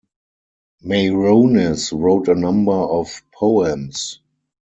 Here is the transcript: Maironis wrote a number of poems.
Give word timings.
Maironis 0.83 1.91
wrote 1.91 2.27
a 2.27 2.33
number 2.33 2.71
of 2.71 3.21
poems. 3.31 4.19